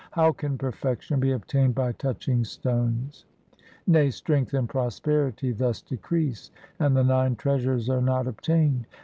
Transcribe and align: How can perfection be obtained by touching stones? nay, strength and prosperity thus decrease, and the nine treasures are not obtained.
How 0.13 0.31
can 0.31 0.57
perfection 0.57 1.19
be 1.19 1.31
obtained 1.31 1.75
by 1.75 1.91
touching 1.91 2.43
stones? 2.43 3.25
nay, 3.85 4.09
strength 4.09 4.51
and 4.55 4.67
prosperity 4.67 5.51
thus 5.51 5.79
decrease, 5.79 6.49
and 6.79 6.97
the 6.97 7.03
nine 7.03 7.35
treasures 7.35 7.87
are 7.87 8.01
not 8.01 8.25
obtained. 8.25 8.87